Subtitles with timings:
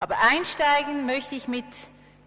[0.00, 1.64] Aber einsteigen möchte ich mit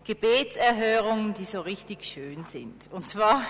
[0.03, 2.91] Gebetserhörungen, die so richtig schön sind.
[2.91, 3.43] Und zwar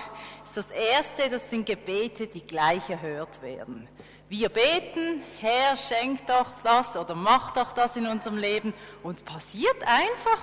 [0.44, 3.88] ist das erste, das sind Gebete, die gleich erhört werden.
[4.28, 8.72] Wir beten, Herr, schenk doch das oder mach doch das in unserem Leben
[9.02, 10.38] und passiert einfach.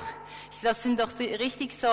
[0.61, 1.87] Das sind doch richtig so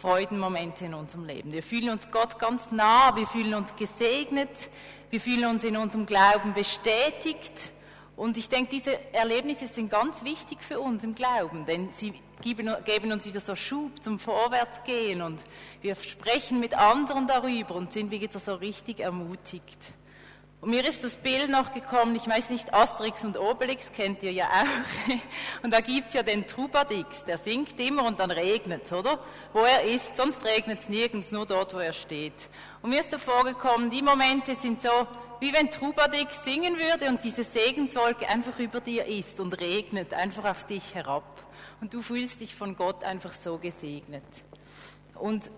[0.00, 1.52] Freudenmomente in unserem Leben.
[1.52, 4.70] Wir fühlen uns Gott ganz nah, wir fühlen uns gesegnet,
[5.10, 7.70] wir fühlen uns in unserem Glauben bestätigt
[8.16, 12.70] und ich denke, diese Erlebnisse sind ganz wichtig für uns im Glauben, denn sie geben,
[12.84, 15.38] geben, uns wieder so Schub zum Vorwärtsgehen und
[15.82, 19.92] wir sprechen mit anderen darüber und sind wieder so richtig ermutigt.
[20.62, 24.32] Und mir ist das Bild noch gekommen, ich weiß nicht, Asterix und Obelix kennt ihr
[24.32, 25.12] ja auch.
[25.62, 29.18] Und da gibt's ja den Trubadix, der singt immer und dann regnet's, oder?
[29.52, 32.48] Wo er ist, sonst regnet's nirgends, nur dort, wo er steht.
[32.82, 35.06] Und mir ist da vorgekommen, die Momente sind so,
[35.40, 40.44] wie wenn Trubadix singen würde und diese Segenswolke einfach über dir ist und regnet einfach
[40.44, 41.24] auf dich herab.
[41.80, 44.24] Und du fühlst dich von Gott einfach so gesegnet.
[45.14, 45.50] Und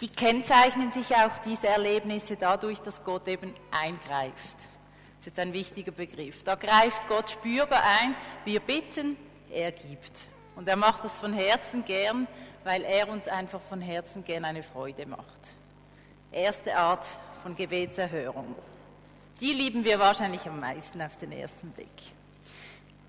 [0.00, 4.58] die kennzeichnen sich auch diese Erlebnisse dadurch, dass Gott eben eingreift.
[5.18, 6.42] Das ist jetzt ein wichtiger Begriff.
[6.42, 8.14] Da greift Gott spürbar ein.
[8.44, 9.16] Wir bitten,
[9.50, 10.26] er gibt.
[10.56, 12.26] Und er macht das von Herzen gern,
[12.64, 15.56] weil er uns einfach von Herzen gern eine Freude macht.
[16.30, 17.06] Erste Art
[17.42, 18.54] von Gebetserhörung.
[19.42, 22.12] Die lieben wir wahrscheinlich am meisten auf den ersten Blick.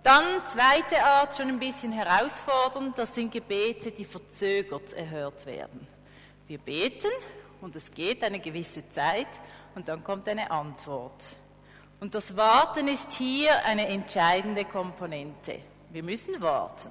[0.02, 5.88] Dann zweite Art, schon ein bisschen herausfordernd, das sind Gebete, die verzögert erhört werden.
[6.48, 7.12] Wir beten
[7.62, 9.28] und es geht eine gewisse Zeit
[9.76, 11.24] und dann kommt eine Antwort.
[12.00, 15.60] Und das Warten ist hier eine entscheidende Komponente.
[15.92, 16.90] Wir müssen warten.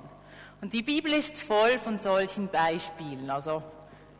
[0.60, 3.28] Und die Bibel ist voll von solchen Beispielen.
[3.28, 3.60] Also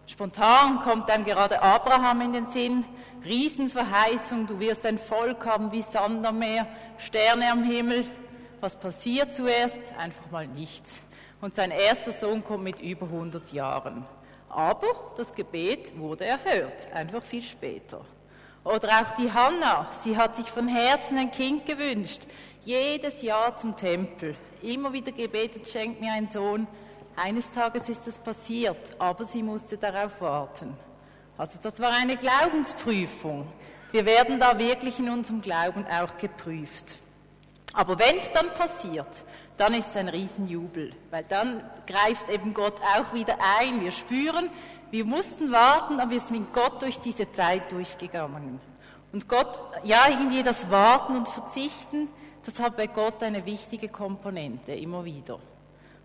[0.06, 2.84] spontan kommt einem gerade Abraham in den Sinn,
[3.24, 6.66] Riesenverheißung, du wirst ein Volk haben wie Sand am Meer,
[6.98, 8.04] Sterne am Himmel.
[8.60, 9.78] Was passiert zuerst?
[9.98, 11.00] Einfach mal nichts.
[11.40, 14.04] Und sein erster Sohn kommt mit über 100 Jahren.
[14.48, 14.86] Aber
[15.16, 18.04] das Gebet wurde erhört, einfach viel später.
[18.64, 22.22] Oder auch die Hanna, sie hat sich von Herzen ein Kind gewünscht,
[22.60, 26.68] jedes Jahr zum Tempel, immer wieder gebetet, schenkt mir einen Sohn.
[27.16, 30.76] Eines Tages ist es passiert, aber sie musste darauf warten.
[31.36, 33.46] Also das war eine Glaubensprüfung.
[33.90, 36.98] Wir werden da wirklich in unserem Glauben auch geprüft.
[37.74, 39.08] Aber wenn es dann passiert,
[39.56, 43.80] dann ist es ein Riesenjubel, weil dann greift eben Gott auch wieder ein.
[43.80, 44.50] Wir spüren,
[44.90, 48.60] wir mussten warten, aber wir sind mit Gott durch diese Zeit durchgegangen.
[49.12, 52.08] Und Gott, ja, irgendwie das Warten und Verzichten,
[52.44, 55.38] das hat bei Gott eine wichtige Komponente, immer wieder.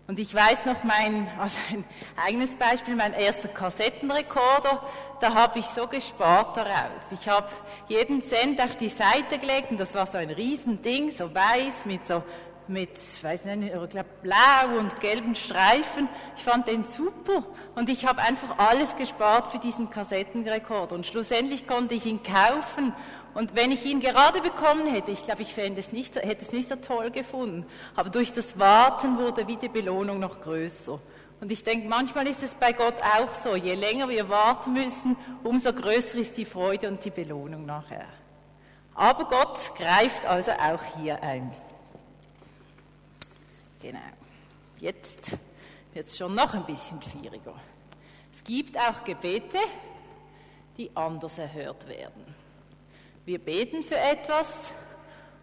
[0.08, 1.84] Und ich weiß noch mein, also ein
[2.24, 4.82] eigenes Beispiel, mein erster Kassettenrekorder,
[5.20, 7.02] da habe ich so gespart darauf.
[7.10, 7.48] Ich habe
[7.88, 12.06] jeden Cent auf die Seite gelegt und das war so ein Riesending, so weiß mit
[12.06, 12.22] so
[12.68, 12.90] mit,
[13.22, 16.08] weiß nicht, ich glaube blau und gelben Streifen.
[16.36, 17.44] Ich fand den super
[17.74, 22.94] und ich habe einfach alles gespart für diesen Kassettenrekorder und schlussendlich konnte ich ihn kaufen
[23.38, 26.68] und wenn ich ihn gerade bekommen hätte, ich glaube, ich es nicht, hätte es nicht
[26.68, 27.64] so toll gefunden.
[27.94, 30.98] Aber durch das Warten wurde wie die Belohnung noch größer.
[31.40, 33.54] Und ich denke, manchmal ist es bei Gott auch so.
[33.54, 38.08] Je länger wir warten müssen, umso größer ist die Freude und die Belohnung nachher.
[38.96, 41.54] Aber Gott greift also auch hier ein.
[43.80, 44.00] Genau.
[44.80, 45.36] Jetzt
[45.94, 47.54] wird es schon noch ein bisschen schwieriger.
[48.34, 49.58] Es gibt auch Gebete,
[50.76, 52.47] die anders erhört werden.
[53.24, 54.72] Wir beten für etwas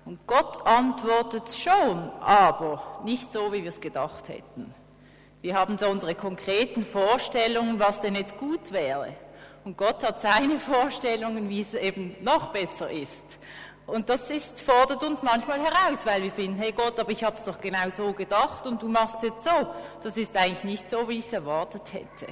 [0.06, 4.74] und Gott antwortet schon, aber nicht so, wie wir es gedacht hätten.
[5.42, 9.14] Wir haben so unsere konkreten Vorstellungen, was denn jetzt gut wäre.
[9.64, 13.40] Und Gott hat seine Vorstellungen, wie es eben noch besser ist.
[13.88, 17.36] Und das ist, fordert uns manchmal heraus, weil wir finden, hey Gott, aber ich habe
[17.36, 19.68] es doch genau so gedacht und du machst es jetzt so.
[20.02, 22.28] Das ist eigentlich nicht so, wie ich es erwartet hätte.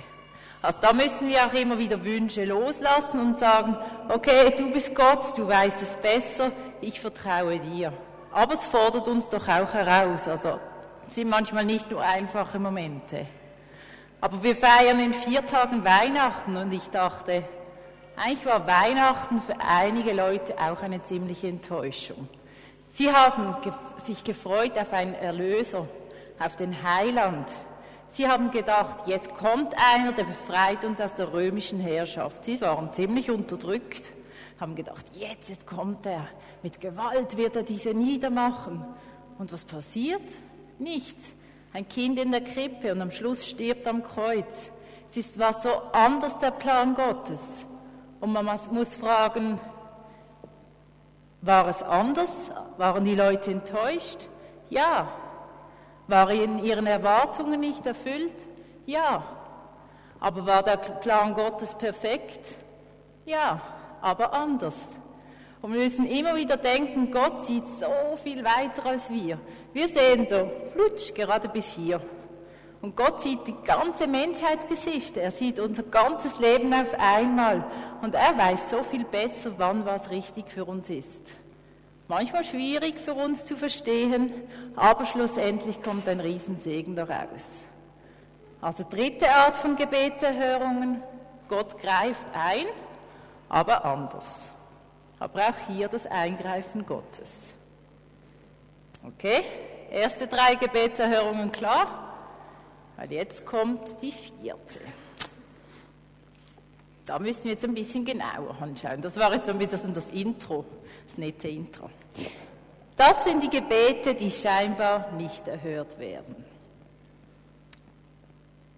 [0.63, 3.75] Also da müssen wir auch immer wieder Wünsche loslassen und sagen,
[4.07, 7.91] okay, du bist Gott, du weißt es besser, ich vertraue dir.
[8.31, 10.25] Aber es fordert uns doch auch heraus.
[10.29, 10.59] Also
[11.09, 13.25] es sind manchmal nicht nur einfache Momente.
[14.21, 17.43] Aber wir feiern in vier Tagen Weihnachten und ich dachte,
[18.15, 22.29] eigentlich war Weihnachten für einige Leute auch eine ziemliche Enttäuschung.
[22.93, 23.57] Sie haben
[24.05, 25.89] sich gefreut auf einen Erlöser,
[26.39, 27.53] auf den Heiland,
[28.13, 32.45] Sie haben gedacht, jetzt kommt einer, der befreit uns aus der römischen Herrschaft.
[32.45, 34.11] Sie waren ziemlich unterdrückt,
[34.59, 36.27] haben gedacht, jetzt, kommt er,
[36.61, 38.85] mit Gewalt wird er diese niedermachen.
[39.39, 40.21] Und was passiert?
[40.77, 41.33] Nichts.
[41.73, 44.69] Ein Kind in der Krippe und am Schluss stirbt am Kreuz.
[45.15, 47.65] Es war so anders der Plan Gottes.
[48.19, 49.59] Und man muss fragen,
[51.41, 52.51] war es anders?
[52.77, 54.27] Waren die Leute enttäuscht?
[54.69, 55.07] Ja,
[56.07, 58.47] War in ihren Erwartungen nicht erfüllt?
[58.85, 59.23] Ja.
[60.19, 62.57] Aber war der Plan Gottes perfekt?
[63.25, 63.61] Ja,
[64.01, 64.75] aber anders.
[65.61, 69.39] Und wir müssen immer wieder denken, Gott sieht so viel weiter als wir.
[69.71, 72.01] Wir sehen so, flutsch, gerade bis hier.
[72.81, 75.21] Und Gott sieht die ganze Menschheitsgeschichte.
[75.21, 77.63] Er sieht unser ganzes Leben auf einmal.
[78.01, 81.33] Und er weiß so viel besser, wann was richtig für uns ist.
[82.07, 84.31] Manchmal schwierig für uns zu verstehen,
[84.75, 87.63] aber schlussendlich kommt ein Riesensegen daraus.
[88.61, 91.01] Also dritte Art von Gebetserhörungen.
[91.47, 92.65] Gott greift ein,
[93.49, 94.51] aber anders.
[95.19, 97.53] Aber auch hier das Eingreifen Gottes.
[99.05, 99.41] Okay,
[99.91, 101.87] erste drei Gebetserhörungen klar.
[102.95, 104.79] Weil jetzt kommt die vierte.
[107.05, 109.01] Da müssen wir jetzt ein bisschen genauer anschauen.
[109.01, 110.65] Das war jetzt ein bisschen das Intro,
[111.07, 111.89] das nette Intro.
[112.95, 116.35] Das sind die Gebete, die scheinbar nicht erhört werden.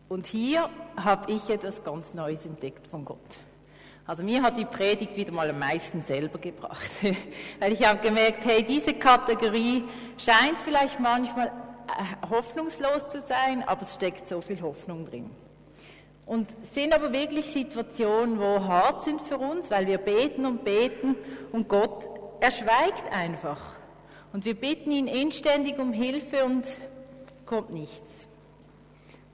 [0.08, 3.40] Und hier habe ich etwas ganz Neues entdeckt von Gott.
[4.08, 6.92] Also mir hat die Predigt wieder mal am meisten selber gebracht,
[7.60, 9.84] weil ich habe gemerkt, hey, diese Kategorie
[10.18, 15.32] scheint vielleicht manchmal äh, hoffnungslos zu sein, aber es steckt so viel Hoffnung drin.
[16.26, 21.16] Und sind aber wirklich Situationen, wo hart sind für uns, weil wir beten und beten
[21.52, 23.62] und Gott, er schweigt einfach.
[24.34, 26.66] Und wir bitten ihn inständig um Hilfe und
[27.46, 28.28] kommt nichts.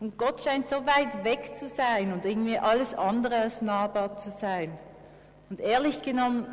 [0.02, 4.30] Und Gott scheint so weit weg zu sein und irgendwie alles andere als nahbar zu
[4.30, 4.78] sein.
[5.50, 6.48] Und ehrlich genommen,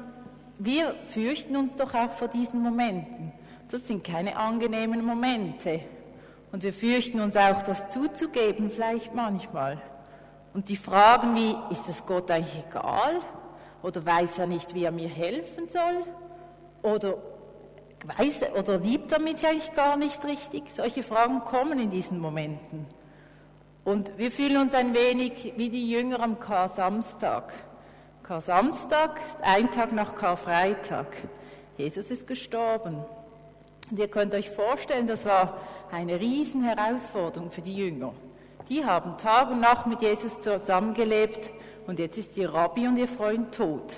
[0.59, 3.33] wir fürchten uns doch auch vor diesen Momenten.
[3.71, 5.81] Das sind keine angenehmen Momente.
[6.53, 9.81] Und wir fürchten uns auch, das zuzugeben, vielleicht manchmal.
[10.55, 13.21] Und die Fragen wie, ist es Gott eigentlich egal?
[13.83, 16.05] Oder weiß er nicht, wie er mir helfen soll?
[16.83, 17.19] Oder,
[18.17, 20.65] weiß, oder liebt er mich eigentlich gar nicht richtig?
[20.75, 22.87] Solche Fragen kommen in diesen Momenten.
[23.85, 27.53] Und wir fühlen uns ein wenig wie die Jünger am Kar-Samstag.
[28.23, 31.07] Kar-Samstag ist ein Tag nach Karfreitag.
[31.79, 32.99] Jesus ist gestorben.
[33.91, 35.57] Und ihr könnt euch vorstellen, das war
[35.91, 38.13] eine riesen Herausforderung für die Jünger.
[38.69, 41.51] Die haben Tag und Nacht mit Jesus zusammengelebt
[41.87, 43.97] und jetzt ist ihr Rabbi und ihr Freund tot.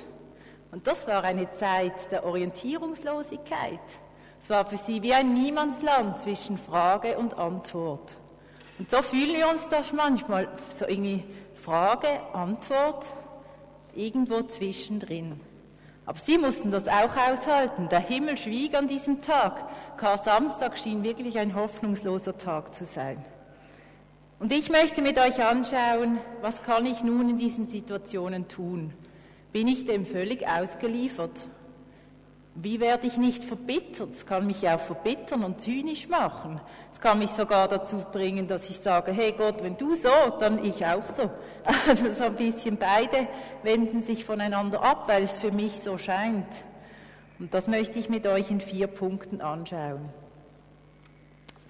[0.71, 3.81] Und das war eine Zeit der Orientierungslosigkeit.
[4.41, 8.17] Es war für sie wie ein Niemandsland zwischen Frage und Antwort.
[8.79, 11.25] Und so fühlen wir uns das manchmal, so irgendwie
[11.55, 13.13] Frage, Antwort,
[13.95, 15.41] irgendwo zwischendrin.
[16.07, 17.89] Aber sie mussten das auch aushalten.
[17.89, 19.65] Der Himmel schwieg an diesem Tag.
[19.99, 23.23] Kar-Samstag schien wirklich ein hoffnungsloser Tag zu sein.
[24.41, 28.95] Und ich möchte mit euch anschauen, was kann ich nun in diesen Situationen tun?
[29.53, 31.47] Bin ich dem völlig ausgeliefert?
[32.55, 34.13] Wie werde ich nicht verbittert?
[34.13, 36.59] Es kann mich auch verbittern und zynisch machen.
[36.91, 40.09] Es kann mich sogar dazu bringen, dass ich sage, hey Gott, wenn du so,
[40.41, 41.31] dann ich auch so.
[41.87, 43.29] Also so ein bisschen beide
[43.63, 46.49] wenden sich voneinander ab, weil es für mich so scheint.
[47.39, 50.09] Und das möchte ich mit euch in vier Punkten anschauen.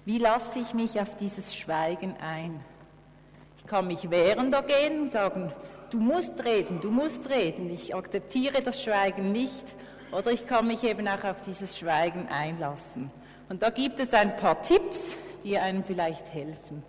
[0.05, 2.59] Wie lasse ich mich auf dieses Schweigen ein?
[3.57, 5.53] Ich kann mich wehren dagegen, sagen,
[5.91, 7.69] du musst reden, du musst reden.
[7.69, 9.63] Ich akzeptiere das Schweigen nicht
[10.11, 13.11] oder ich kann mich eben auch auf dieses Schweigen einlassen.
[13.49, 16.83] Und da gibt es ein paar Tipps, die einem vielleicht helfen.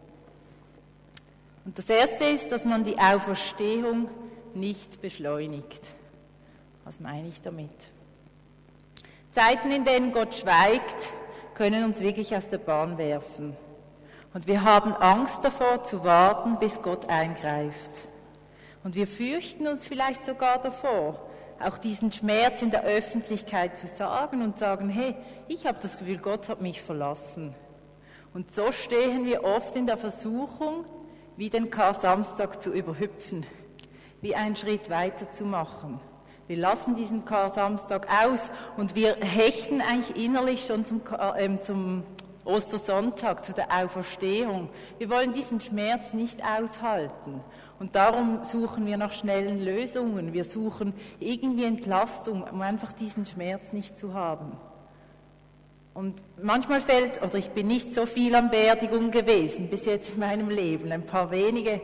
[1.64, 4.08] Und das erste ist, dass man die Auferstehung
[4.54, 5.82] nicht beschleunigt.
[6.84, 7.70] Was meine ich damit?
[9.32, 11.12] Zeiten, in denen Gott schweigt,
[11.54, 13.56] können uns wirklich aus der Bahn werfen.
[14.34, 18.08] Und wir haben Angst davor zu warten, bis Gott eingreift.
[18.82, 21.20] Und wir fürchten uns vielleicht sogar davor,
[21.60, 25.14] auch diesen Schmerz in der Öffentlichkeit zu sagen und sagen, hey,
[25.48, 27.54] ich habe das Gefühl, Gott hat mich verlassen.
[28.34, 30.86] Und so stehen wir oft in der Versuchung,
[31.36, 33.46] wie den Kar-Samstag zu überhüpfen,
[34.20, 36.00] wie einen Schritt weiter zu machen.
[36.48, 41.00] Wir lassen diesen Kar-Samstag aus und wir hechten eigentlich innerlich schon zum,
[41.36, 42.02] äh, zum
[42.44, 44.68] Ostersonntag, zu der Auferstehung.
[44.98, 47.40] Wir wollen diesen Schmerz nicht aushalten.
[47.78, 50.32] Und darum suchen wir nach schnellen Lösungen.
[50.32, 54.52] Wir suchen irgendwie Entlastung, um einfach diesen Schmerz nicht zu haben.
[55.94, 60.20] Und manchmal fällt, oder ich bin nicht so viel an Beerdigung gewesen bis jetzt in
[60.20, 61.80] meinem Leben, ein paar wenige,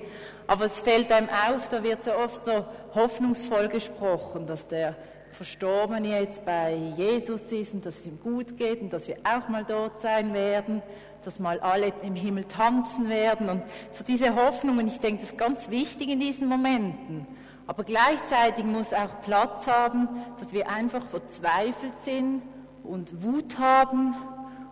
[0.46, 4.96] aber es fällt einem auf, da wird so oft so hoffnungsvoll gesprochen, dass der
[5.30, 9.48] Verstorbene jetzt bei Jesus ist und dass es ihm gut geht und dass wir auch
[9.48, 10.82] mal dort sein werden
[11.24, 13.62] dass mal alle im Himmel tanzen werden und
[13.92, 14.78] so diese Hoffnung.
[14.78, 17.26] Und ich denke, das ist ganz wichtig in diesen Momenten.
[17.66, 22.42] Aber gleichzeitig muss auch Platz haben, dass wir einfach verzweifelt sind
[22.88, 24.14] und Wut haben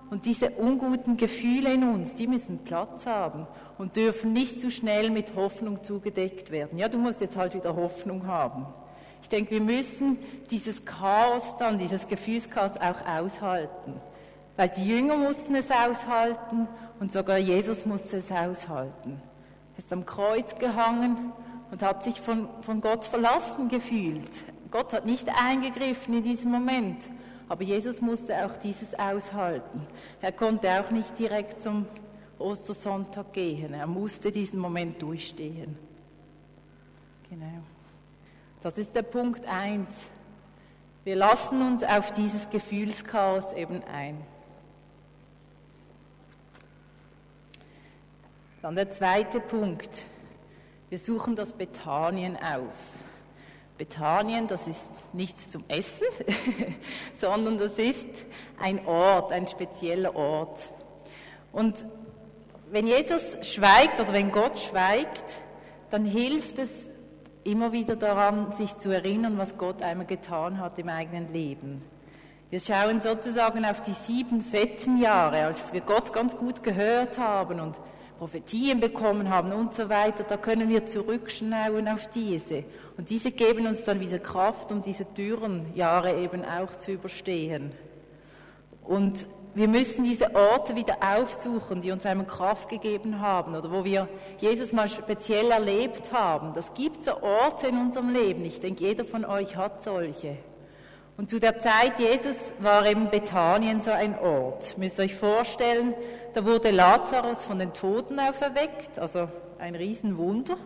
[0.08, 3.46] Und diese unguten Gefühle in uns, die müssen Platz haben
[3.76, 6.78] und dürfen nicht zu schnell mit Hoffnung zugedeckt werden.
[6.78, 8.66] Ja, du musst jetzt halt wieder Hoffnung haben.
[9.20, 10.18] Ich denke, wir müssen
[10.50, 13.94] dieses Chaos dann, dieses Gefühlschaos auch aushalten.
[14.56, 16.68] Weil die Jünger mussten es aushalten
[17.00, 19.20] und sogar Jesus musste es aushalten.
[19.76, 21.32] Er ist am Kreuz gehangen
[21.72, 24.30] und hat sich von, von Gott verlassen gefühlt.
[24.70, 26.98] Gott hat nicht eingegriffen in diesem Moment,
[27.48, 29.86] aber Jesus musste auch dieses aushalten.
[30.20, 31.86] Er konnte auch nicht direkt zum
[32.38, 33.74] Ostersonntag gehen.
[33.74, 35.78] Er musste diesen Moment durchstehen.
[37.30, 37.62] Genau.
[38.62, 39.88] Das ist der Punkt 1.
[41.04, 44.20] Wir lassen uns auf dieses Gefühlschaos eben ein.
[48.60, 50.04] Dann der zweite Punkt.
[50.88, 52.74] Wir suchen das Bethanien auf.
[53.78, 54.80] Bethanien, das ist
[55.12, 56.06] nichts zum Essen,
[57.20, 58.08] sondern das ist
[58.60, 60.72] ein Ort, ein spezieller Ort.
[61.52, 61.86] Und
[62.70, 65.40] wenn Jesus schweigt oder wenn Gott schweigt,
[65.90, 66.88] dann hilft es
[67.44, 71.78] immer wieder daran, sich zu erinnern, was Gott einmal getan hat im eigenen Leben.
[72.50, 77.60] Wir schauen sozusagen auf die sieben fetten Jahre, als wir Gott ganz gut gehört haben
[77.60, 77.80] und
[78.18, 82.64] Prophetien bekommen haben und so weiter, da können wir zurückschauen auf diese.
[82.96, 87.72] Und diese geben uns dann wieder Kraft, um diese dürren Jahre eben auch zu überstehen.
[88.82, 93.84] Und wir müssen diese Orte wieder aufsuchen, die uns einmal Kraft gegeben haben oder wo
[93.84, 94.06] wir
[94.38, 96.52] Jesus mal speziell erlebt haben.
[96.52, 98.44] Das gibt so Orte in unserem Leben.
[98.44, 100.36] Ich denke, jeder von euch hat solche.
[101.18, 104.76] Und zu der Zeit Jesus war eben Bethanien so ein Ort.
[104.76, 105.94] Müsst ihr euch vorstellen,
[106.34, 110.58] da wurde Lazarus von den Toten auferweckt, also ein Riesenwunder.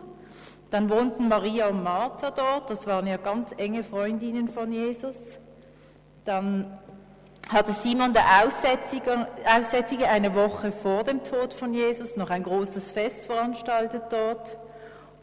[0.69, 5.37] Dann wohnten Maria und Martha dort, das waren ja ganz enge Freundinnen von Jesus.
[6.25, 6.77] Dann
[7.49, 9.27] hatte Simon der Aussätzige,
[9.57, 14.57] Aussätzige eine Woche vor dem Tod von Jesus noch ein großes Fest veranstaltet dort.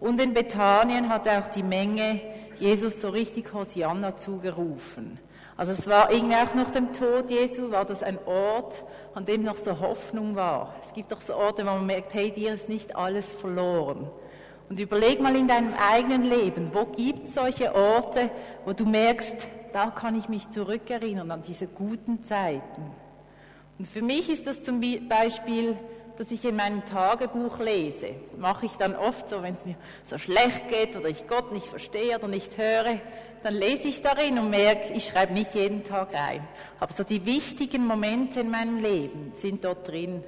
[0.01, 2.21] Und in Bethanien hat auch die Menge
[2.61, 5.19] Jesus so richtig Hosianna zugerufen.
[5.57, 8.85] Also es war irgendwie auch nach dem Tod Jesu, war das ein Ort,
[9.15, 10.75] an dem noch so Hoffnung war.
[10.87, 14.09] Es gibt doch so Orte, wo man merkt, hey, dir ist nicht alles verloren.
[14.69, 18.31] Und überleg mal in deinem eigenen Leben, wo gibt es solche Orte,
[18.65, 22.83] wo du merkst, da kann ich mich zurückerinnern an diese guten Zeiten.
[23.79, 25.77] Und für mich ist das zum Beispiel
[26.19, 28.11] dass ich in meinem Tagebuch lese.
[28.37, 31.67] Mache ich dann oft so, wenn es mir so schlecht geht oder ich Gott nicht
[31.67, 32.99] verstehe oder nicht höre,
[33.45, 36.47] dann lese ich darin und merke, ich schreibe nicht jeden Tag rein.
[36.81, 40.25] Aber so die wichtigen Momente in meinem Leben sind dort drin.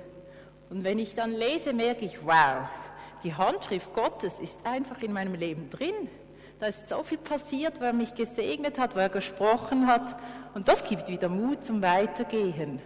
[0.70, 2.68] Und wenn ich dann lese, merke ich, wow,
[3.24, 6.08] die Handschrift Gottes ist einfach in meinem Leben drin.
[6.60, 10.14] Da ist so viel passiert, wo er mich gesegnet hat, wo er gesprochen hat.
[10.54, 12.80] Und das gibt wieder Mut zum Weitergehen.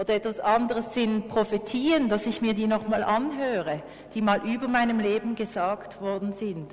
[0.00, 3.82] Oder etwas anderes sind Prophetien, dass ich mir die nochmal anhöre,
[4.14, 6.72] die mal über meinem Leben gesagt worden sind.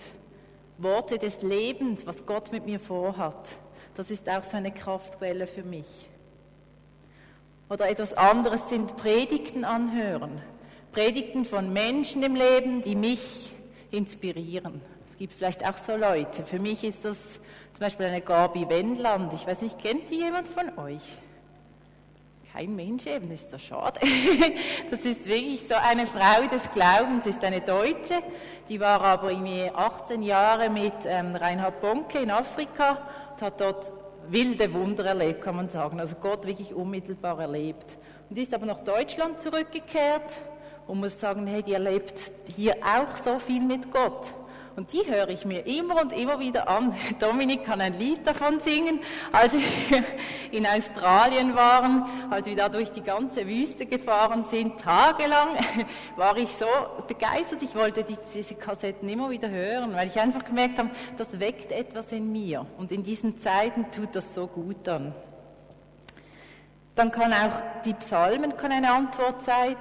[0.78, 3.58] Worte des Lebens, was Gott mit mir vorhat.
[3.96, 6.08] Das ist auch so eine Kraftquelle für mich.
[7.70, 10.42] Oder etwas anderes sind Predigten anhören.
[10.94, 13.52] Predigten von Menschen im Leben, die mich
[13.92, 14.80] inspirieren.
[15.10, 16.46] Es gibt vielleicht auch so Leute.
[16.46, 17.18] Für mich ist das
[17.74, 19.34] zum Beispiel eine Gabi Wendland.
[19.34, 21.18] Ich weiß nicht, kennt die jemand von euch?
[22.58, 24.00] Kein Mensch eben, ist so schade.
[24.90, 28.16] Das ist wirklich so eine Frau des Glaubens, ist eine Deutsche,
[28.68, 32.98] die war aber irgendwie 18 Jahre mit ähm, Reinhard Bonke in Afrika
[33.34, 33.92] und hat dort
[34.30, 36.00] wilde Wunder erlebt, kann man sagen.
[36.00, 37.98] Also Gott wirklich unmittelbar erlebt.
[38.30, 40.42] Und ist aber nach Deutschland zurückgekehrt
[40.88, 44.34] und muss sagen, hey, die erlebt hier auch so viel mit Gott.
[44.78, 46.96] Und die höre ich mir immer und immer wieder an.
[47.20, 49.00] Dominik kann ein Lied davon singen.
[49.32, 50.04] Als wir
[50.52, 55.48] in Australien waren, als wir da durch die ganze Wüste gefahren sind, tagelang,
[56.16, 56.68] war ich so
[57.08, 57.64] begeistert.
[57.64, 61.72] Ich wollte die, diese Kassetten immer wieder hören, weil ich einfach gemerkt habe, das weckt
[61.72, 62.68] etwas in mir.
[62.78, 65.16] Und in diesen Zeiten tut das so gut dann.
[66.94, 69.76] Dann kann auch die Psalmen kann eine Antwort sein.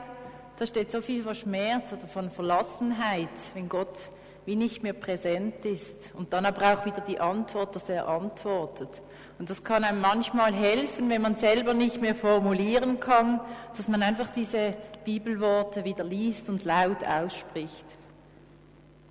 [0.59, 4.09] Da steht so viel von Schmerz oder von Verlassenheit, wenn Gott
[4.47, 6.13] wie nicht mehr präsent ist.
[6.15, 9.03] Und dann aber auch wieder die Antwort, dass er antwortet.
[9.39, 13.41] Und das kann einem manchmal helfen, wenn man selber nicht mehr formulieren kann,
[13.77, 14.75] dass man einfach diese
[15.05, 17.85] Bibelworte wieder liest und laut ausspricht.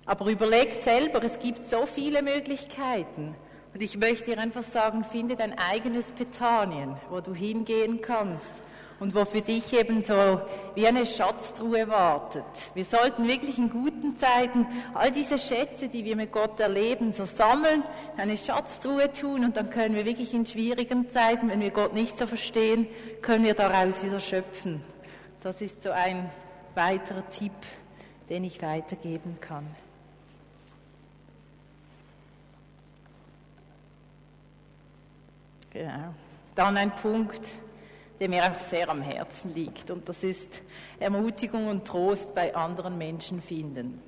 [0.06, 3.34] Aber überlegt selber, es gibt so viele Möglichkeiten.
[3.74, 8.52] Und ich möchte dir einfach sagen, finde dein eigenes Bethanien, wo du hingehen kannst
[8.98, 10.40] und wo für dich eben so
[10.74, 12.44] wie eine Schatztruhe wartet.
[12.74, 17.24] Wir sollten wirklich in guten Zeiten all diese Schätze, die wir mit Gott erleben, so
[17.24, 17.82] sammeln,
[18.16, 22.18] eine Schatztruhe tun und dann können wir wirklich in schwierigen Zeiten, wenn wir Gott nicht
[22.18, 22.86] so verstehen,
[23.20, 24.82] können wir daraus wieder schöpfen.
[25.42, 26.30] Das ist so ein
[26.74, 27.52] weiterer Tipp,
[28.28, 29.66] den ich weitergeben kann.
[35.70, 36.14] Genau.
[36.54, 37.52] Dann ein Punkt,
[38.20, 39.90] der mir auch sehr am Herzen liegt.
[39.90, 40.62] Und das ist
[40.98, 44.00] Ermutigung und Trost bei anderen Menschen finden.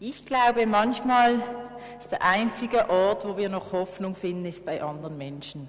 [0.00, 1.40] Ich glaube, manchmal
[1.98, 5.68] ist der einzige Ort, wo wir noch Hoffnung finden, ist bei anderen Menschen.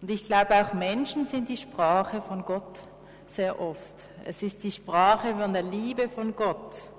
[0.00, 2.82] Und ich glaube, auch Menschen sind die Sprache von Gott
[3.26, 4.08] sehr oft.
[4.24, 6.89] Es ist die Sprache von der Liebe von Gott.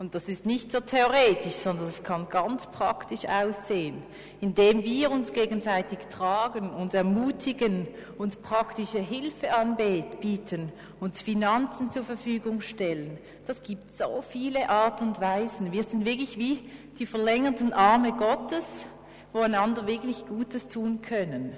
[0.00, 4.02] Und das ist nicht so theoretisch, sondern es kann ganz praktisch aussehen,
[4.40, 12.62] indem wir uns gegenseitig tragen, uns ermutigen, uns praktische Hilfe anbieten, uns Finanzen zur Verfügung
[12.62, 13.18] stellen.
[13.46, 15.70] Das gibt so viele Art und Weisen.
[15.70, 16.66] Wir sind wirklich wie
[16.98, 18.86] die verlängerten Arme Gottes,
[19.34, 21.54] wo einander wirklich Gutes tun können.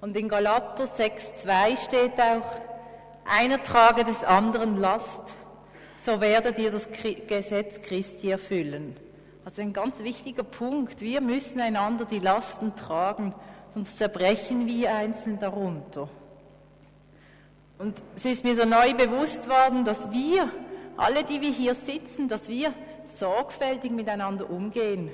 [0.00, 2.50] Und in Galater 6,2 steht auch,
[3.24, 5.36] einer trage des anderen Last
[6.02, 8.96] so werdet ihr das Gesetz Christi erfüllen.
[9.44, 11.00] Also ein ganz wichtiger Punkt.
[11.00, 13.34] Wir müssen einander die Lasten tragen,
[13.74, 16.08] sonst zerbrechen wir einzeln darunter.
[17.78, 20.50] Und es ist mir so neu bewusst worden, dass wir,
[20.96, 22.72] alle, die wir hier sitzen, dass wir
[23.14, 25.10] sorgfältig miteinander umgehen,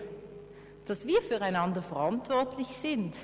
[0.87, 3.15] dass wir füreinander verantwortlich sind.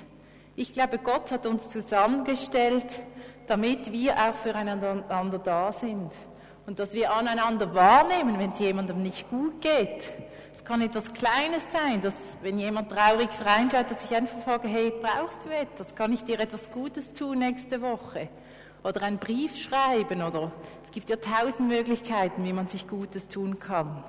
[0.55, 3.01] Ich glaube, Gott hat uns zusammengestellt,
[3.47, 6.13] damit wir auch füreinander da sind
[6.65, 10.13] und dass wir aneinander wahrnehmen, wenn es jemandem nicht gut geht.
[10.55, 14.93] Es kann etwas Kleines sein, dass wenn jemand traurig reinschaut, dass ich einfach frage, hey,
[15.01, 15.93] brauchst du etwas?
[15.93, 18.29] Kann ich dir etwas Gutes tun nächste Woche?
[18.83, 20.51] Oder einen Brief schreiben oder
[20.83, 24.03] es gibt ja tausend Möglichkeiten, wie man sich Gutes tun kann.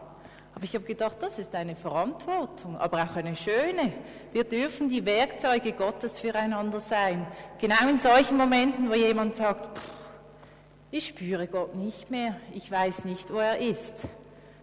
[0.54, 3.92] Aber ich habe gedacht, das ist eine Verantwortung, aber auch eine schöne.
[4.30, 7.26] Wir dürfen die Werkzeuge Gottes füreinander sein.
[7.58, 10.03] Genau in solchen Momenten, wo jemand sagt, pff,
[10.96, 14.06] ich spüre Gott nicht mehr, ich weiß nicht, wo er ist,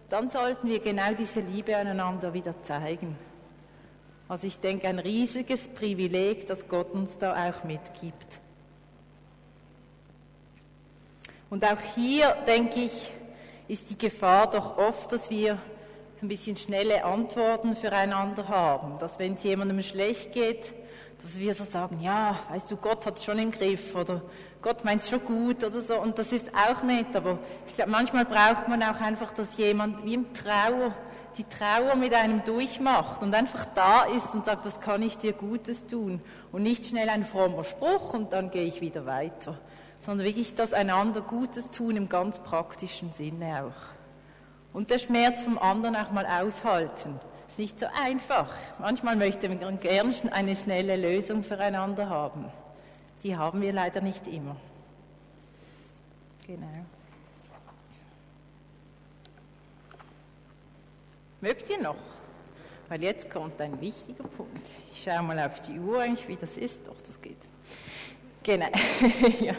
[0.08, 3.18] dann sollten wir genau diese Liebe aneinander wieder zeigen.
[4.30, 8.40] Also ich denke, ein riesiges Privileg, das Gott uns da auch mitgibt.
[11.50, 13.12] Und auch hier, denke ich,
[13.68, 15.58] ist die Gefahr doch oft, dass wir
[16.22, 18.98] ein bisschen schnelle Antworten füreinander haben.
[19.00, 20.72] Dass wenn es jemandem schlecht geht,
[21.22, 24.22] dass wir so sagen, ja, weißt du, Gott hat es schon im Griff oder
[24.60, 26.00] Gott meint es schon gut oder so.
[26.00, 30.04] Und das ist auch nett, aber ich glaube, manchmal braucht man auch einfach, dass jemand
[30.04, 30.94] wie im Trauer
[31.36, 35.32] die Trauer mit einem durchmacht und einfach da ist und sagt, was kann ich dir
[35.32, 36.20] Gutes tun?
[36.50, 39.58] Und nicht schnell ein frommer Spruch und dann gehe ich wieder weiter,
[40.00, 44.74] sondern wirklich das einander Gutes tun im ganz praktischen Sinne auch.
[44.74, 47.20] Und der Schmerz vom anderen auch mal aushalten.
[47.52, 48.48] Ist nicht so einfach.
[48.78, 52.50] Manchmal möchte man gerne eine schnelle Lösung füreinander haben
[53.22, 54.56] die haben wir leider nicht immer.
[56.46, 56.66] Genau.
[61.40, 61.96] Mögt ihr noch?
[62.88, 64.62] Weil jetzt kommt ein wichtiger Punkt.
[64.92, 66.80] Ich schaue mal auf die Uhr, wie das ist.
[66.86, 67.38] Doch, das geht.
[68.42, 68.66] Genau.
[69.40, 69.54] ja.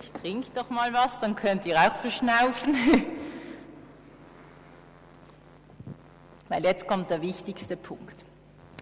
[0.00, 2.74] Ich trinke doch mal was, dann könnt ihr auch verschnaufen.
[6.58, 8.24] Weil jetzt kommt der wichtigste Punkt.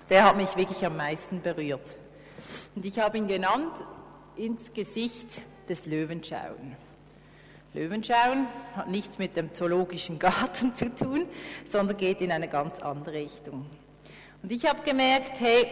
[0.09, 1.95] Der hat mich wirklich am meisten berührt.
[2.75, 3.71] Und ich habe ihn genannt,
[4.35, 6.75] ins Gesicht des Löwenschauen.
[7.75, 11.27] Löwenschauen hat nichts mit dem zoologischen Garten zu tun,
[11.71, 13.67] sondern geht in eine ganz andere Richtung.
[14.43, 15.67] Und ich habe gemerkt, hey,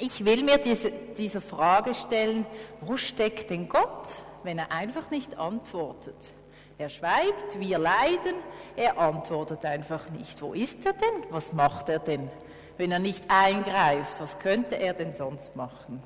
[0.00, 2.44] ich will mir diese, diese Frage stellen,
[2.80, 6.32] wo steckt denn Gott, wenn er einfach nicht antwortet?
[6.80, 8.34] Er schweigt, wir leiden,
[8.74, 10.40] er antwortet einfach nicht.
[10.42, 11.30] Wo ist er denn?
[11.30, 12.30] Was macht er denn?
[12.76, 16.02] Wenn er nicht eingreift, was könnte er denn sonst machen?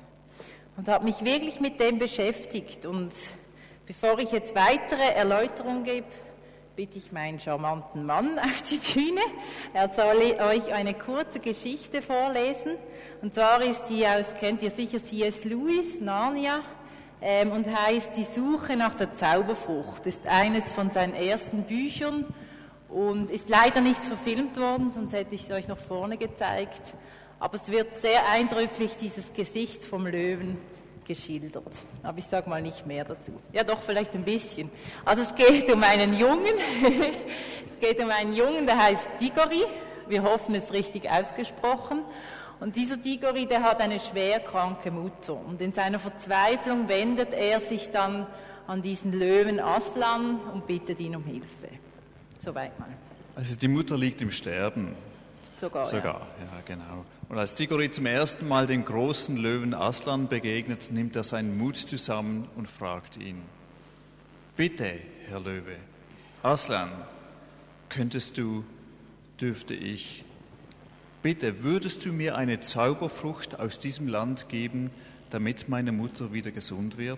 [0.77, 2.85] und habe mich wirklich mit dem beschäftigt.
[2.85, 3.13] Und
[3.85, 6.07] bevor ich jetzt weitere Erläuterungen gebe,
[6.75, 9.21] bitte ich meinen charmanten Mann auf die Bühne.
[9.73, 12.77] Er soll euch eine kurze Geschichte vorlesen.
[13.21, 15.45] Und zwar ist die aus, kennt ihr sicher C.S.
[15.45, 16.61] Lewis, Narnia,
[17.21, 20.07] ähm, und heißt Die Suche nach der Zauberfrucht.
[20.07, 22.25] Ist eines von seinen ersten Büchern
[22.89, 26.93] und ist leider nicht verfilmt worden, sonst hätte ich es euch noch vorne gezeigt
[27.39, 30.57] aber es wird sehr eindrücklich dieses Gesicht vom Löwen
[31.05, 31.73] geschildert.
[32.01, 33.33] Aber ich sage mal nicht mehr dazu.
[33.53, 34.71] Ja, doch, vielleicht ein bisschen.
[35.03, 36.41] Also es geht um einen Jungen,
[36.83, 39.63] es geht um einen Jungen, der heißt Digori.
[40.07, 41.99] Wir hoffen, es richtig ausgesprochen.
[42.59, 45.33] Und dieser Digori, der hat eine schwer kranke Mutter.
[45.33, 48.25] Und in seiner Verzweiflung wendet er sich dann
[48.67, 51.69] an diesen Löwen Aslan und bittet ihn um Hilfe.
[52.39, 52.89] Soweit mal.
[53.35, 54.95] Also die Mutter liegt im Sterben.
[55.59, 55.85] Sogar.
[55.85, 57.05] Sogar, ja, ja genau.
[57.29, 61.77] Und als Digori zum ersten Mal den großen Löwen Aslan begegnet, nimmt er seinen Mut
[61.77, 63.41] zusammen und fragt ihn:
[64.55, 65.77] Bitte, Herr Löwe,
[66.43, 66.91] Aslan,
[67.89, 68.63] könntest du,
[69.39, 70.24] dürfte ich,
[71.25, 74.91] bitte, würdest du mir eine Zauberfrucht aus diesem Land geben,
[75.31, 77.17] damit meine Mutter wieder gesund wird?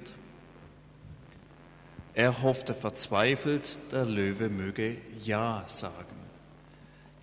[2.13, 6.15] Er hoffte verzweifelt, der Löwe möge Ja sagen.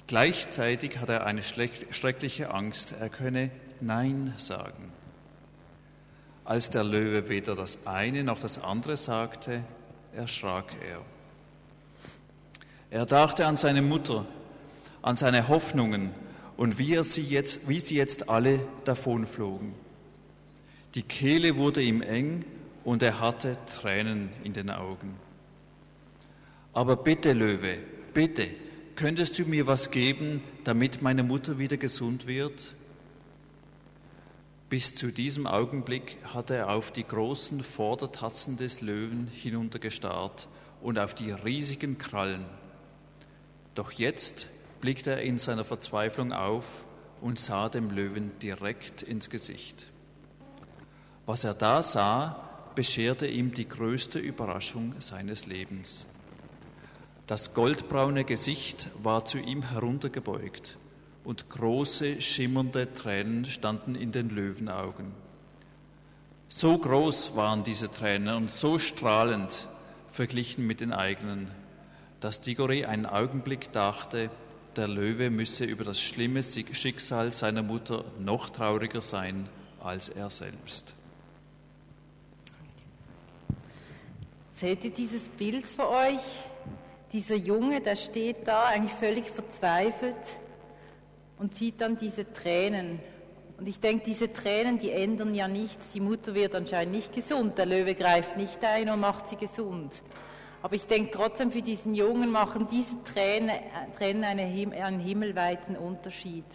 [0.08, 4.92] Gleichzeitig hat er eine schreckliche Angst, er könne Nein sagen.
[6.44, 9.64] Als der Löwe weder das eine noch das andere sagte,
[10.14, 11.00] erschrak er.
[12.90, 14.26] Er dachte an seine Mutter,
[15.00, 16.10] an seine Hoffnungen
[16.56, 19.74] und wie, er sie jetzt, wie sie jetzt alle davonflogen.
[20.94, 22.44] Die Kehle wurde ihm eng
[22.84, 25.16] und er hatte Tränen in den Augen.
[26.72, 27.78] Aber bitte, Löwe,
[28.12, 28.48] bitte,
[28.94, 32.74] könntest du mir was geben, damit meine Mutter wieder gesund wird?
[34.70, 40.48] Bis zu diesem Augenblick hatte er auf die großen Vordertatzen des Löwen hinuntergestarrt
[40.82, 42.44] und auf die riesigen Krallen.
[43.74, 44.48] Doch jetzt
[44.84, 46.84] blickte er in seiner Verzweiflung auf
[47.22, 49.86] und sah dem Löwen direkt ins Gesicht.
[51.24, 56.06] Was er da sah, bescherte ihm die größte Überraschung seines Lebens.
[57.26, 60.76] Das goldbraune Gesicht war zu ihm heruntergebeugt
[61.24, 65.12] und große, schimmernde Tränen standen in den Löwenaugen.
[66.50, 69.66] So groß waren diese Tränen und so strahlend
[70.10, 71.50] verglichen mit den eigenen,
[72.20, 74.28] dass Digori einen Augenblick dachte,
[74.76, 79.48] der Löwe müsse über das schlimme Schicksal seiner Mutter noch trauriger sein
[79.80, 80.94] als er selbst.
[84.56, 86.20] Seht ihr dieses Bild vor euch?
[87.12, 90.16] Dieser Junge, der steht da eigentlich völlig verzweifelt
[91.38, 93.00] und sieht dann diese Tränen.
[93.58, 95.90] Und ich denke, diese Tränen, die ändern ja nichts.
[95.92, 97.56] Die Mutter wird anscheinend nicht gesund.
[97.58, 100.02] Der Löwe greift nicht ein und macht sie gesund.
[100.64, 103.54] Aber ich denke trotzdem, für diesen Jungen machen diese Tränen,
[103.98, 106.46] Tränen einen himmelweiten Unterschied.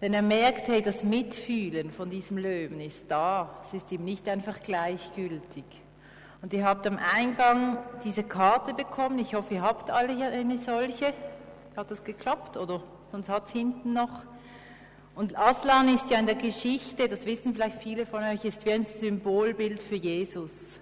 [0.00, 3.62] Denn er merkt, hey, das Mitfühlen von diesem Löwen ist da.
[3.64, 5.62] Es ist ihm nicht einfach gleichgültig.
[6.42, 9.20] Und ihr habt am Eingang diese Karte bekommen.
[9.20, 11.14] Ich hoffe, ihr habt alle hier eine solche.
[11.76, 14.24] Hat das geklappt oder sonst hat es hinten noch.
[15.14, 18.72] Und Aslan ist ja in der Geschichte, das wissen vielleicht viele von euch, ist wie
[18.72, 20.80] ein Symbolbild für Jesus.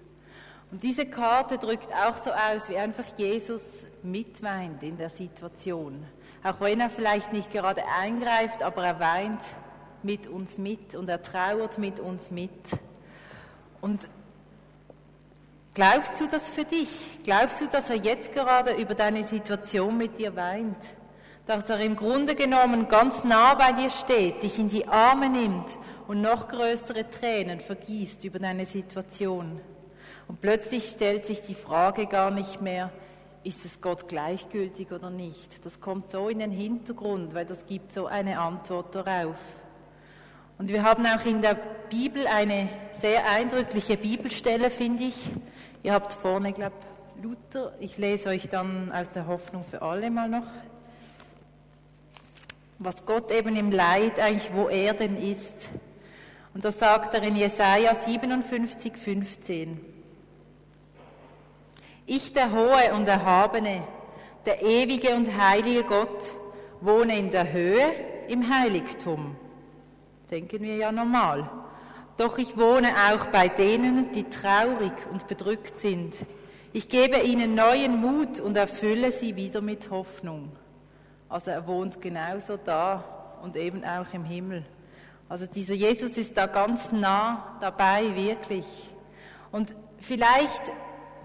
[0.71, 6.05] Und diese Karte drückt auch so aus, wie einfach Jesus mitweint in der Situation.
[6.43, 9.41] Auch wenn er vielleicht nicht gerade eingreift, aber er weint
[10.01, 12.51] mit uns mit und er trauert mit uns mit.
[13.81, 14.07] Und
[15.73, 16.89] Glaubst du das für dich?
[17.23, 20.75] Glaubst du, dass er jetzt gerade über deine Situation mit dir weint?
[21.45, 25.77] Dass er im Grunde genommen ganz nah bei dir steht, dich in die Arme nimmt
[26.09, 29.61] und noch größere Tränen vergießt über deine Situation?
[30.31, 32.89] Und plötzlich stellt sich die Frage gar nicht mehr,
[33.43, 35.65] ist es Gott gleichgültig oder nicht?
[35.65, 39.35] Das kommt so in den Hintergrund, weil das gibt so eine Antwort darauf.
[40.57, 41.55] Und wir haben auch in der
[41.89, 45.31] Bibel eine sehr eindrückliche Bibelstelle, finde ich,
[45.83, 46.77] Ihr habt vorne, glaube
[47.21, 47.73] Luther.
[47.81, 50.47] Ich lese euch dann aus der Hoffnung für alle mal noch.
[52.79, 55.71] Was Gott eben im Leid eigentlich, wo er denn ist.
[56.53, 59.90] Und das sagt er in Jesaja 57, 15.
[62.05, 63.83] Ich, der Hohe und Erhabene,
[64.45, 66.33] der ewige und heilige Gott,
[66.81, 67.93] wohne in der Höhe
[68.27, 69.35] im Heiligtum.
[70.29, 71.49] Denken wir ja normal.
[72.17, 76.15] Doch ich wohne auch bei denen, die traurig und bedrückt sind.
[76.73, 80.51] Ich gebe ihnen neuen Mut und erfülle sie wieder mit Hoffnung.
[81.27, 83.03] Also er wohnt genauso da
[83.41, 84.65] und eben auch im Himmel.
[85.29, 88.65] Also dieser Jesus ist da ganz nah dabei, wirklich.
[89.51, 90.61] Und vielleicht,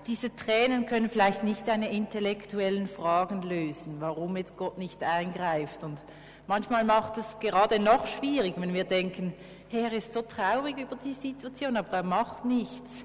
[0.07, 5.83] diese Tränen können vielleicht nicht deine intellektuellen Fragen lösen, warum jetzt Gott nicht eingreift.
[5.83, 6.03] Und
[6.47, 9.35] manchmal macht es gerade noch schwierig, wenn wir denken,
[9.71, 13.05] er ist so traurig über die Situation, aber er macht nichts.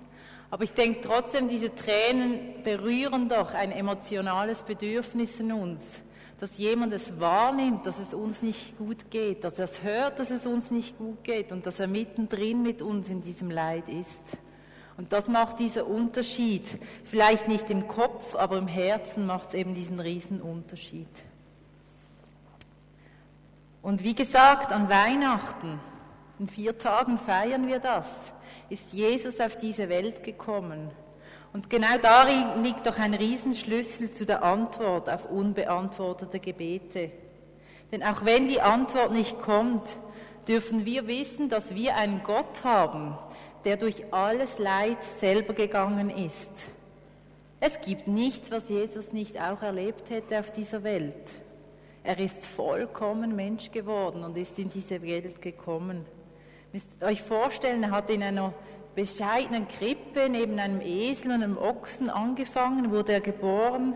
[0.52, 5.84] Aber ich denke trotzdem, diese Tränen berühren doch ein emotionales Bedürfnis in uns,
[6.40, 10.30] dass jemand es wahrnimmt, dass es uns nicht gut geht, dass er es hört, dass
[10.30, 14.38] es uns nicht gut geht und dass er mittendrin mit uns in diesem Leid ist.
[15.02, 16.78] Und das macht dieser Unterschied.
[17.06, 21.08] Vielleicht nicht im Kopf, aber im Herzen macht es eben diesen riesen Unterschied.
[23.82, 25.80] Und wie gesagt, an Weihnachten,
[26.38, 28.06] in vier Tagen feiern wir das,
[28.70, 30.92] ist Jesus auf diese Welt gekommen.
[31.52, 37.10] Und genau darin liegt doch ein Riesenschlüssel zu der Antwort auf unbeantwortete Gebete.
[37.92, 39.98] Denn auch wenn die Antwort nicht kommt,
[40.48, 43.18] dürfen wir wissen, dass wir einen Gott haben,
[43.66, 46.52] der durch alles Leid selber gegangen ist.
[47.60, 51.36] Es gibt nichts, was Jesus nicht auch erlebt hätte auf dieser Welt.
[52.04, 55.98] Er ist vollkommen Mensch geworden und ist in diese Welt gekommen.
[55.98, 58.54] Ihr müsst euch vorstellen, er hat in einer
[58.96, 63.96] bescheidenen Krippe neben einem Esel und einem Ochsen angefangen, wurde er geboren.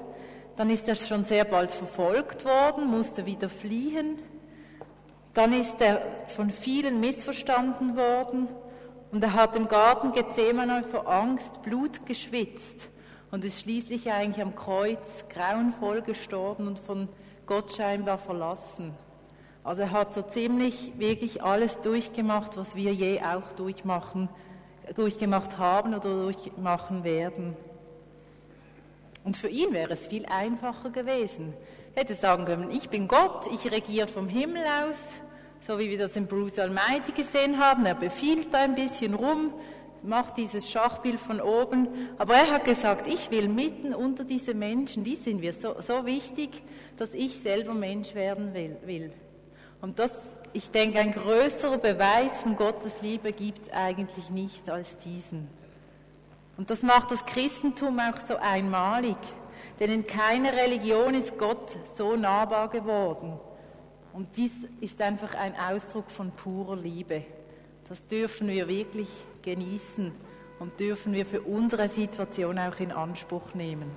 [0.55, 4.19] Dann ist er schon sehr bald verfolgt worden, musste wieder fliehen.
[5.33, 8.47] Dann ist er von vielen missverstanden worden
[9.15, 12.89] und er hat im Garten Gethsemane vor Angst Blut geschwitzt
[13.31, 17.07] und ist schließlich eigentlich am Kreuz grauenvoll gestorben und von
[17.45, 18.93] Gott scheinbar verlassen.
[19.63, 24.27] Also er hat so ziemlich wirklich alles durchgemacht, was wir je auch durchmachen
[24.95, 27.55] durchgemacht haben oder durchmachen werden.
[29.23, 31.53] Und für ihn wäre es viel einfacher gewesen.
[31.95, 35.21] Er hätte sagen können, ich bin Gott, ich regiere vom Himmel aus,
[35.65, 37.85] so wie wir das in Bruce Almighty gesehen haben.
[37.85, 39.53] Er befiehlt da ein bisschen rum,
[40.03, 41.87] macht dieses Schachbild von oben.
[42.17, 46.05] Aber er hat gesagt, ich will mitten unter diese Menschen, die sind mir so, so
[46.05, 46.61] wichtig,
[46.97, 49.11] dass ich selber Mensch werden will.
[49.81, 50.11] Und das
[50.53, 55.49] ich denke, ein größerer Beweis von Gottes Liebe gibt es eigentlich nicht als diesen.
[56.55, 59.17] Und das macht das Christentum auch so einmalig,
[59.81, 63.37] denn in keiner Religion ist Gott so nahbar geworden.
[64.15, 67.25] Und dies ist einfach ein Ausdruck von purer Liebe.
[67.89, 69.09] Das dürfen wir wirklich
[69.41, 70.13] genießen
[70.59, 73.91] und dürfen wir für unsere Situation auch in Anspruch nehmen.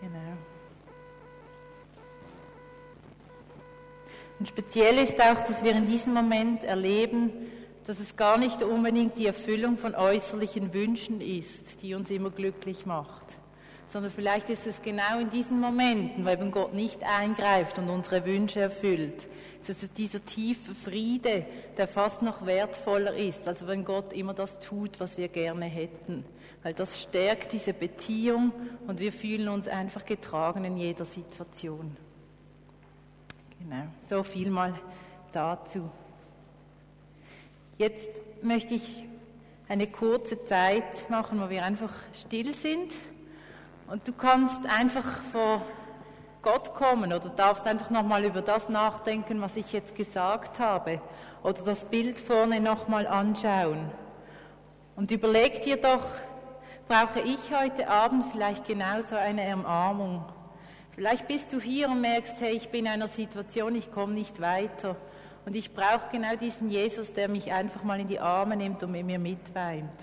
[0.00, 0.38] Genau.
[4.38, 7.30] Und speziell ist auch, dass wir in diesem Moment erleben,
[7.86, 12.86] dass es gar nicht unbedingt die Erfüllung von äußerlichen Wünschen ist, die uns immer glücklich
[12.86, 13.36] macht,
[13.92, 18.60] sondern vielleicht ist es genau in diesen Momenten, weil Gott nicht eingreift und unsere Wünsche
[18.60, 19.28] erfüllt.
[19.60, 21.44] Es dieser tiefe Friede,
[21.76, 26.24] der fast noch wertvoller ist, als wenn Gott immer das tut, was wir gerne hätten.
[26.62, 28.52] Weil das stärkt diese Beziehung
[28.86, 31.94] und wir fühlen uns einfach getragen in jeder Situation.
[33.60, 34.72] Genau, so viel mal
[35.32, 35.90] dazu.
[37.76, 38.10] Jetzt
[38.42, 39.04] möchte ich
[39.68, 42.92] eine kurze Zeit machen, wo wir einfach still sind
[43.88, 45.62] und du kannst einfach vor
[46.42, 51.00] Gott kommen oder darfst einfach nochmal über das nachdenken, was ich jetzt gesagt habe
[51.42, 53.90] oder das Bild vorne nochmal anschauen.
[54.96, 56.04] Und überleg dir doch,
[56.88, 60.24] brauche ich heute Abend vielleicht genauso eine Ermarmung?
[60.94, 64.40] Vielleicht bist du hier und merkst, hey, ich bin in einer Situation, ich komme nicht
[64.40, 64.96] weiter.
[65.46, 68.92] Und ich brauche genau diesen Jesus, der mich einfach mal in die Arme nimmt und
[68.92, 69.96] mit mir mitweint.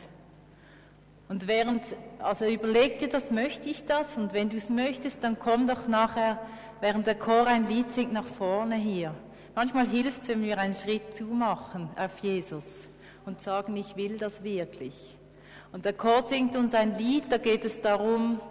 [1.29, 1.83] Und während,
[2.17, 4.17] also überleg dir das, möchte ich das?
[4.17, 6.39] Und wenn du es möchtest, dann komm doch nachher,
[6.81, 9.13] während der Chor ein Lied singt, nach vorne hier.
[9.55, 12.65] Manchmal hilft es, wenn wir einen Schritt zumachen auf Jesus
[13.25, 15.17] und sagen, ich will das wirklich.
[15.71, 18.41] Und der Chor singt uns ein Lied, da geht es darum,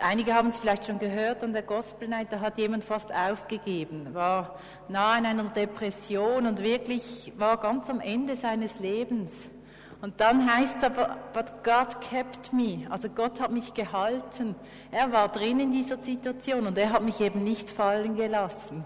[0.00, 4.14] Einige haben es vielleicht schon gehört an der Gospel Night, da hat jemand fast aufgegeben,
[4.14, 9.48] war nah an einer Depression und wirklich war ganz am Ende seines Lebens.
[10.02, 14.56] Und dann heißt es aber, but God kept me, also Gott hat mich gehalten.
[14.90, 18.84] Er war drin in dieser Situation und er hat mich eben nicht fallen gelassen.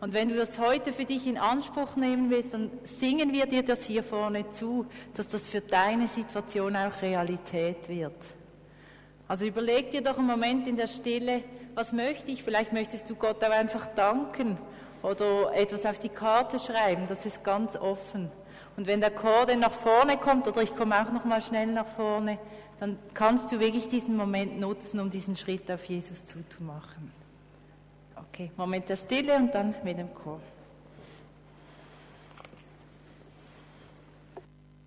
[0.00, 3.62] Und wenn du das heute für dich in Anspruch nehmen willst, dann singen wir dir
[3.62, 8.16] das hier vorne zu, dass das für deine Situation auch Realität wird.
[9.28, 11.44] Also überleg dir doch einen Moment in der Stille,
[11.76, 12.42] was möchte ich?
[12.42, 14.58] Vielleicht möchtest du Gott auch einfach danken
[15.02, 17.04] oder etwas auf die Karte schreiben.
[17.06, 18.32] Das ist ganz offen.
[18.76, 21.66] Und wenn der Chor dann nach vorne kommt, oder ich komme auch noch mal schnell
[21.66, 22.38] nach vorne,
[22.78, 27.10] dann kannst du wirklich diesen Moment nutzen, um diesen Schritt auf Jesus zuzumachen.
[28.16, 30.40] Okay, Moment der Stille und dann mit dem Chor.